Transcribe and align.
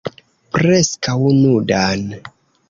Preskaŭ 0.55 1.17
nudan. 1.43 2.09